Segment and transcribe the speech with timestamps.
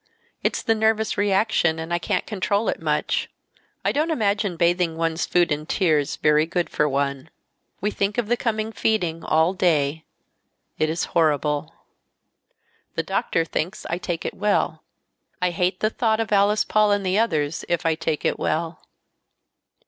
[0.41, 3.29] It's the nervous reaction, and I can't control it much.
[3.85, 7.29] I don't imagine bathing one's food in tears very good for one.
[7.81, 10.05] "We think of the coming feeding all day.
[10.79, 11.75] It is horrible.
[12.95, 14.81] The doctor thinks I take it well.
[15.39, 18.81] I hate the thought of Alice Paul and the others if I take it well."